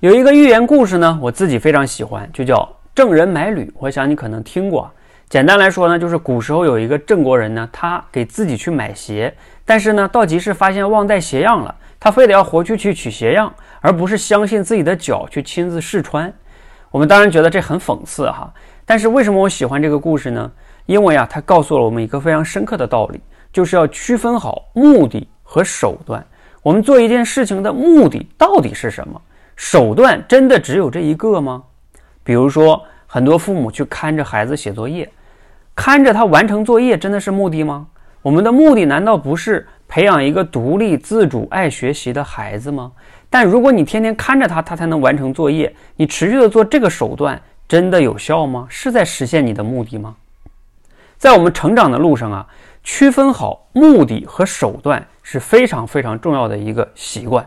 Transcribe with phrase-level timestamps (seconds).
[0.00, 2.56] 有一个寓言故事呢，我自己非常喜欢，就叫
[2.94, 3.64] 《郑人买履》。
[3.74, 4.90] 我想你可能听过。
[5.28, 13.52] 简单来说呢，就是古时候有一个郑国人呢，他给自己去买鞋，但是呢，到集市发现忘带鞋样了，他非得要回去去取鞋样，
[13.82, 16.32] 而不是相信自己的脚去亲自试穿。
[16.90, 18.50] 我们当然觉得这很讽刺哈，
[18.86, 20.50] 但是为什么我喜欢这个故事呢？
[20.86, 23.20] 因为啊，它告诉了我们一个非常深刻的道理，
[23.52, 26.24] 就是要区分好目的和手段。
[26.62, 29.20] 我们做一件事情的目的到底是什么？
[29.60, 31.62] 手段真的只有这一个吗？
[32.24, 35.06] 比如说，很多父母去看着孩子写作业，
[35.74, 37.86] 看着他完成作业，真的是目的吗？
[38.22, 42.90] 我们的目的难道不是培养一个独立自主、爱学习的孩子吗？
[43.28, 47.38] 但如果你天天看着他，他才能完成作业，你持续的做这个手段，
[47.68, 48.66] 真的有效吗？
[48.70, 50.16] 是在实现你的目的吗？
[51.18, 52.46] 在我们成长的路上啊，
[52.82, 57.46] 区分好目的和手段是非常非常重要的一个习惯。